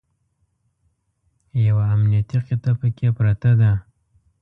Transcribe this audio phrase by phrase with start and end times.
[1.67, 3.71] یوه امنیتي قطعه پکې پرته ده.